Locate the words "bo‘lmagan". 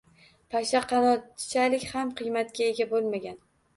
2.95-3.39